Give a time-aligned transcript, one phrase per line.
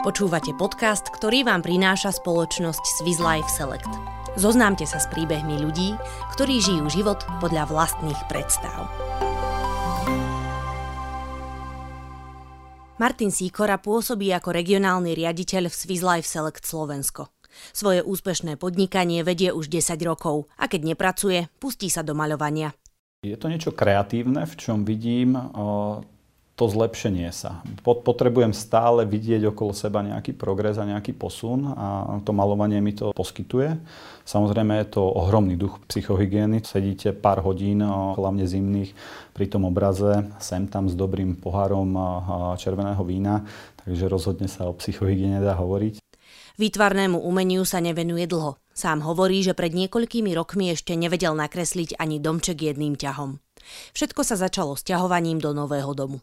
[0.00, 3.92] Počúvate podcast, ktorý vám prináša spoločnosť Swiss Life Select.
[4.32, 5.92] Zoznámte sa s príbehmi ľudí,
[6.32, 8.88] ktorí žijú život podľa vlastných predstav.
[12.96, 17.28] Martin Sýkora pôsobí ako regionálny riaditeľ v Swiss Life Select Slovensko.
[17.76, 22.72] Svoje úspešné podnikanie vedie už 10 rokov a keď nepracuje, pustí sa do maľovania.
[23.20, 25.36] Je to niečo kreatívne, v čom vidím
[26.60, 27.64] to zlepšenie sa.
[27.80, 33.16] Potrebujem stále vidieť okolo seba nejaký progres a nejaký posun a to malovanie mi to
[33.16, 33.80] poskytuje.
[34.28, 36.60] Samozrejme je to ohromný duch psychohygieny.
[36.60, 38.92] Sedíte pár hodín, hlavne zimných,
[39.32, 41.96] pri tom obraze, sem tam s dobrým pohárom
[42.60, 43.48] červeného vína,
[43.80, 45.96] takže rozhodne sa o psychohygiene dá hovoriť.
[46.60, 48.60] Výtvarnému umeniu sa nevenuje dlho.
[48.76, 53.40] Sám hovorí, že pred niekoľkými rokmi ešte nevedel nakresliť ani domček jedným ťahom.
[53.96, 56.20] Všetko sa začalo s ťahovaním do nového domu.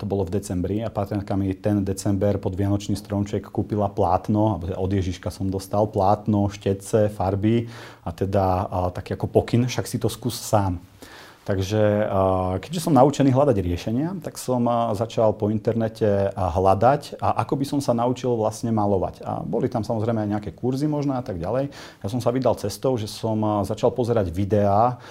[0.00, 4.90] To bolo v decembri a partnerka mi ten december pod Vianočný stromček kúpila plátno, od
[4.90, 7.68] Ježiška som dostal plátno, štetce, farby
[8.00, 10.80] a teda a, taký ako pokyn, však si to skús sám.
[11.40, 12.06] Takže
[12.62, 14.62] keďže som naučený hľadať riešenia, tak som
[14.94, 19.24] začal po internete hľadať a ako by som sa naučil vlastne malovať.
[19.26, 21.74] A boli tam samozrejme aj nejaké kurzy možno a tak ďalej.
[21.74, 25.02] Ja som sa vydal cestou, že som začal pozerať videá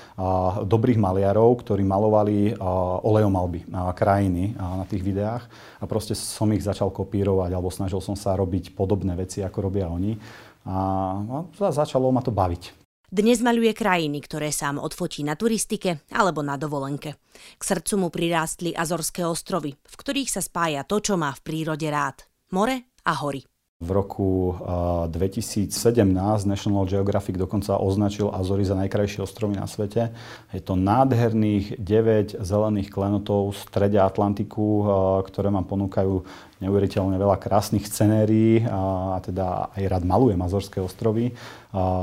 [0.63, 2.55] dobrých maliarov, ktorí malovali
[3.03, 5.43] olejomalby krajiny na tých videách
[5.81, 9.91] a proste som ich začal kopírovať alebo snažil som sa robiť podobné veci, ako robia
[9.91, 10.15] oni.
[10.63, 12.88] A začalo ma to baviť.
[13.09, 17.17] Dnes maľuje krajiny, ktoré sám odfotí na turistike alebo na dovolenke.
[17.57, 21.89] K srdcu mu prirástli Azorské ostrovy, v ktorých sa spája to, čo má v prírode
[21.89, 22.29] rád.
[22.53, 23.41] More a hory.
[23.79, 24.59] V roku
[25.09, 25.71] 2017
[26.45, 30.13] National Geographic dokonca označil Azory za najkrajšie ostrovy na svete.
[30.53, 34.85] Je to nádherných 9 zelených klenotov v Atlantiku,
[35.25, 36.13] ktoré vám ponúkajú
[36.59, 41.31] neuveriteľne veľa krásnych scenérií a teda aj rád malujem Azorské ostrovy.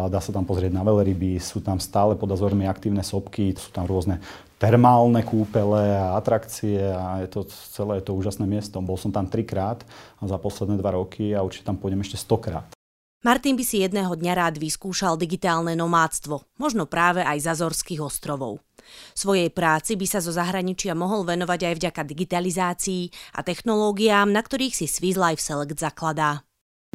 [0.08, 3.84] Dá sa tam pozrieť na veľryby, sú tam stále pod Azormi aktívne sopky, sú tam
[3.84, 4.20] rôzne
[4.56, 7.44] termálne kúpele a atrakcie a je to
[7.76, 8.80] celé je to úžasné miesto.
[8.80, 9.84] Bol som tam trikrát
[10.20, 12.75] za posledné dva roky a určite tam pôjdem ešte stokrát.
[13.26, 18.62] Martin by si jedného dňa rád vyskúšal digitálne nomádstvo, možno práve aj z Azorských ostrovov.
[19.18, 24.78] Svojej práci by sa zo zahraničia mohol venovať aj vďaka digitalizácii a technológiám, na ktorých
[24.78, 26.45] si Swiss Life Select zakladá.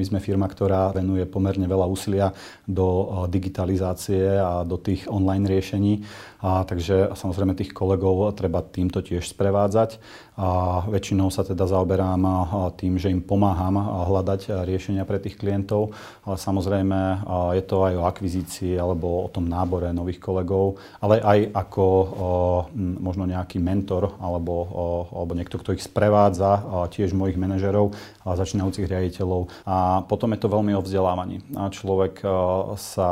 [0.01, 2.33] My sme firma, ktorá venuje pomerne veľa úsilia
[2.65, 6.01] do digitalizácie a do tých online riešení.
[6.41, 10.01] A takže samozrejme tých kolegov treba týmto tiež sprevádzať.
[10.41, 12.25] A väčšinou sa teda zaoberám
[12.81, 13.77] tým, že im pomáham
[14.09, 15.93] hľadať riešenia pre tých klientov.
[16.25, 17.21] Ale samozrejme
[17.53, 21.85] je to aj o akvizícii alebo o tom nábore nových kolegov, ale aj ako
[22.73, 24.65] možno nejaký mentor alebo,
[25.13, 27.93] alebo niekto, kto ich sprevádza, tiež mojich manažerov
[28.25, 29.45] a začínajúcich riaditeľov.
[29.69, 31.43] A potom je to veľmi o vzdelávaní.
[31.59, 32.23] A človek
[32.79, 33.11] sa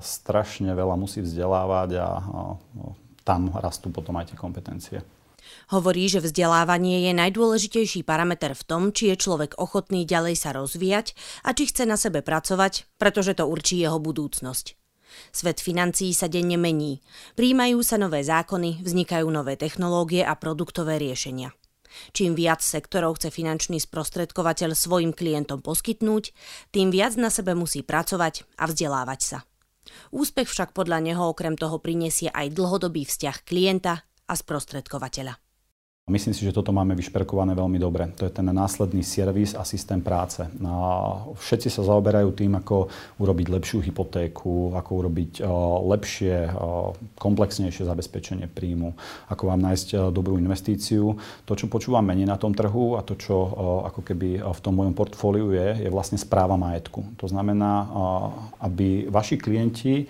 [0.00, 2.08] strašne veľa musí vzdelávať a
[3.26, 4.98] tam rastú potom aj tie kompetencie.
[5.68, 11.12] Hovorí, že vzdelávanie je najdôležitejší parameter v tom, či je človek ochotný ďalej sa rozvíjať
[11.44, 14.76] a či chce na sebe pracovať, pretože to určí jeho budúcnosť.
[15.32, 17.00] Svet financií sa denne mení.
[17.36, 21.52] Príjmajú sa nové zákony, vznikajú nové technológie a produktové riešenia.
[22.12, 26.30] Čím viac sektorov chce finančný sprostredkovateľ svojim klientom poskytnúť,
[26.70, 29.38] tým viac na sebe musí pracovať a vzdelávať sa.
[30.12, 35.47] Úspech však podľa neho okrem toho prinesie aj dlhodobý vzťah klienta a sprostredkovateľa.
[36.08, 38.08] Myslím si, že toto máme vyšperkované veľmi dobre.
[38.16, 40.40] To je ten následný servis a systém práce.
[40.64, 40.76] A
[41.36, 42.88] všetci sa zaoberajú tým, ako
[43.20, 45.44] urobiť lepšiu hypotéku, ako urobiť
[45.84, 46.48] lepšie,
[47.20, 48.96] komplexnejšie zabezpečenie príjmu,
[49.28, 51.12] ako vám nájsť dobrú investíciu.
[51.44, 53.36] To, čo počúvam menej na tom trhu a to, čo
[53.84, 57.04] ako keby v tom mojom portfóliu je, je vlastne správa majetku.
[57.20, 57.84] To znamená,
[58.64, 60.08] aby vaši klienti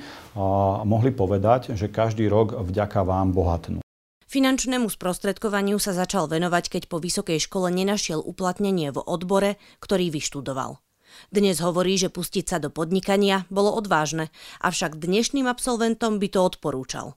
[0.87, 3.83] mohli povedať, že každý rok vďaka vám bohatnú.
[4.29, 10.85] Finančnému sprostredkovaniu sa začal venovať, keď po vysokej škole nenašiel uplatnenie v odbore, ktorý vyštudoval.
[11.33, 14.29] Dnes hovorí, že pustiť sa do podnikania bolo odvážne,
[14.61, 17.17] avšak dnešným absolventom by to odporúčal.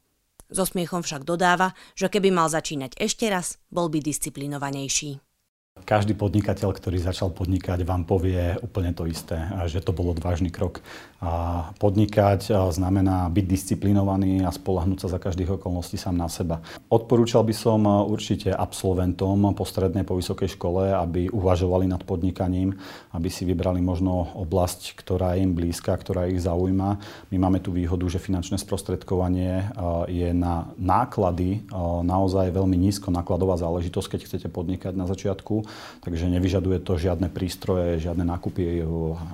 [0.55, 5.19] So smiechom však dodáva, že keby mal začínať ešte raz, bol by disciplinovanejší.
[5.83, 10.79] Každý podnikateľ, ktorý začal podnikať, vám povie úplne to isté, že to bol odvážny krok.
[11.21, 16.65] A podnikať znamená byť disciplinovaný a spolahnúť sa za každých okolností sám na seba.
[16.89, 22.73] Odporúčal by som určite absolventom po strednej, po vysokej škole, aby uvažovali nad podnikaním,
[23.13, 26.97] aby si vybrali možno oblasť, ktorá je im blízka, ktorá ich zaujíma.
[27.29, 29.69] My máme tú výhodu, že finančné sprostredkovanie
[30.09, 31.69] je na náklady
[32.01, 35.61] naozaj veľmi nízko nákladová záležitosť, keď chcete podnikať na začiatku
[36.01, 38.81] takže nevyžaduje to žiadne prístroje, žiadne nákupy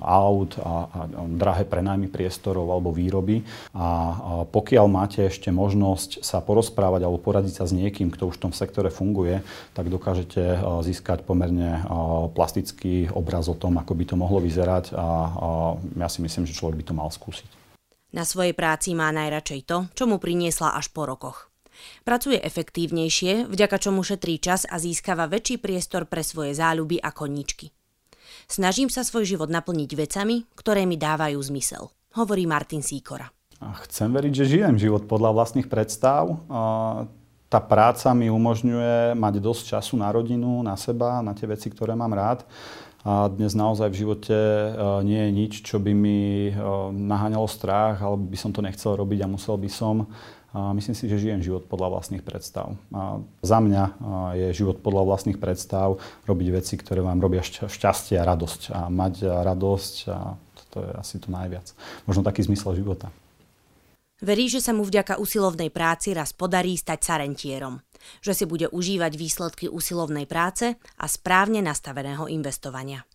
[0.04, 3.46] aut a, a drahé prenajmy priestorov alebo výroby.
[3.78, 3.86] A
[4.50, 8.52] pokiaľ máte ešte možnosť sa porozprávať alebo poradiť sa s niekým, kto už v tom
[8.52, 9.46] sektore funguje,
[9.78, 11.86] tak dokážete získať pomerne
[12.34, 15.06] plastický obraz o tom, ako by to mohlo vyzerať a
[15.94, 17.46] ja si myslím, že človek by to mal skúsiť.
[18.10, 21.52] Na svojej práci má najradšej to, čo mu priniesla až po rokoch.
[22.02, 27.70] Pracuje efektívnejšie, vďaka čomu šetrí čas a získava väčší priestor pre svoje záľuby a koníčky.
[28.46, 33.26] Snažím sa svoj život naplniť vecami, ktoré mi dávajú zmysel, hovorí Martin Síkora.
[33.58, 36.30] Chcem veriť, že žijem život podľa vlastných predstav.
[37.48, 41.96] Tá práca mi umožňuje mať dosť času na rodinu, na seba, na tie veci, ktoré
[41.96, 42.44] mám rád.
[43.08, 44.68] A dnes naozaj v živote e,
[45.06, 46.52] nie je nič, čo by mi e,
[46.92, 50.10] naháňalo strach, alebo by som to nechcel robiť a musel by som.
[50.74, 52.74] Myslím si, že žijem život podľa vlastných predstav.
[52.90, 53.82] A za mňa
[54.34, 58.60] je život podľa vlastných predstav robiť veci, ktoré vám robia šťastie a radosť.
[58.74, 60.34] A mať radosť, a
[60.74, 61.70] to je asi to najviac.
[62.04, 63.08] Možno taký zmysel života.
[64.18, 67.78] Verí, že sa mu vďaka usilovnej práci raz podarí stať sa rentierom.
[68.18, 73.06] Že si bude užívať výsledky usilovnej práce a správne nastaveného investovania.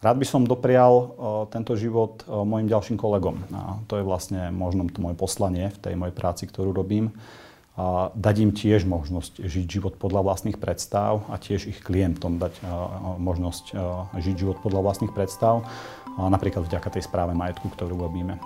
[0.00, 1.08] Rád by som doprial o,
[1.52, 3.36] tento život o, mojim ďalším kolegom.
[3.52, 7.12] A to je vlastne možno to moje poslanie v tej mojej práci, ktorú robím.
[7.76, 12.64] A dať im tiež možnosť žiť život podľa vlastných predstav a tiež ich klientom dať
[12.64, 13.76] o, možnosť
[14.16, 15.68] žiť život podľa vlastných predstav,
[16.16, 18.40] napríklad vďaka tej správe majetku, ktorú robíme.